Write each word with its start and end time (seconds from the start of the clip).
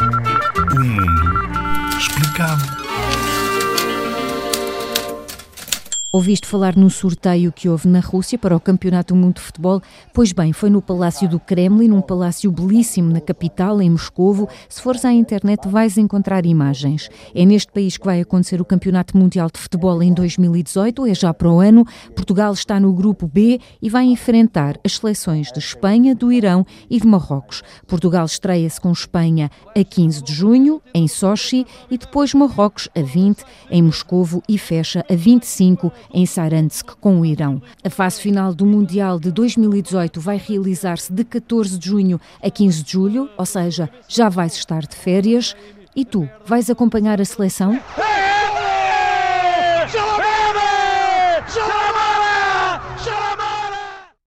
O 0.00 0.80
mundo 0.80 1.96
explicado. 1.96 2.87
Ouviste 6.10 6.46
falar 6.46 6.74
no 6.74 6.88
sorteio 6.88 7.52
que 7.52 7.68
houve 7.68 7.86
na 7.86 8.00
Rússia 8.00 8.38
para 8.38 8.56
o 8.56 8.60
Campeonato 8.60 9.12
do 9.12 9.20
Mundo 9.20 9.34
de 9.34 9.42
Futebol? 9.42 9.82
Pois 10.14 10.32
bem, 10.32 10.54
foi 10.54 10.70
no 10.70 10.80
Palácio 10.80 11.28
do 11.28 11.38
Kremlin, 11.38 11.90
um 11.90 12.00
palácio 12.00 12.50
belíssimo 12.50 13.12
na 13.12 13.20
capital, 13.20 13.82
em 13.82 13.90
Moscovo. 13.90 14.48
Se 14.70 14.80
fores 14.80 15.04
à 15.04 15.12
internet, 15.12 15.68
vais 15.68 15.98
encontrar 15.98 16.46
imagens. 16.46 17.10
É 17.34 17.44
neste 17.44 17.70
país 17.70 17.98
que 17.98 18.06
vai 18.06 18.22
acontecer 18.22 18.58
o 18.58 18.64
Campeonato 18.64 19.18
Mundial 19.18 19.50
de 19.52 19.60
Futebol 19.60 20.02
em 20.02 20.14
2018, 20.14 21.08
é 21.08 21.14
já 21.14 21.34
para 21.34 21.50
o 21.50 21.60
ano. 21.60 21.84
Portugal 22.16 22.54
está 22.54 22.80
no 22.80 22.94
grupo 22.94 23.28
B 23.28 23.60
e 23.82 23.90
vai 23.90 24.06
enfrentar 24.06 24.80
as 24.82 24.96
seleções 24.96 25.52
de 25.52 25.58
Espanha, 25.58 26.14
do 26.14 26.32
Irão 26.32 26.64
e 26.88 26.98
de 26.98 27.06
Marrocos. 27.06 27.62
Portugal 27.86 28.24
estreia-se 28.24 28.80
com 28.80 28.90
Espanha 28.92 29.50
a 29.76 29.84
15 29.84 30.24
de 30.24 30.32
junho, 30.32 30.80
em 30.94 31.06
Sochi, 31.06 31.66
e 31.90 31.98
depois 31.98 32.32
Marrocos 32.32 32.88
a 32.96 33.02
20, 33.02 33.44
em 33.70 33.82
Moscovo, 33.82 34.42
e 34.48 34.56
fecha 34.56 35.04
a 35.06 35.14
25 35.14 35.92
em 36.12 36.26
Saransk, 36.26 36.90
com 37.00 37.20
o 37.20 37.26
Irão. 37.26 37.60
A 37.84 37.90
fase 37.90 38.20
final 38.20 38.54
do 38.54 38.66
Mundial 38.66 39.18
de 39.18 39.30
2018 39.30 40.20
vai 40.20 40.36
realizar-se 40.36 41.12
de 41.12 41.24
14 41.24 41.78
de 41.78 41.88
junho 41.88 42.20
a 42.42 42.50
15 42.50 42.82
de 42.82 42.92
julho, 42.92 43.28
ou 43.36 43.46
seja, 43.46 43.90
já 44.08 44.28
vais 44.28 44.54
estar 44.54 44.86
de 44.86 44.96
férias. 44.96 45.54
E 45.94 46.04
tu, 46.04 46.28
vais 46.46 46.70
acompanhar 46.70 47.20
a 47.20 47.24
seleção? 47.24 47.78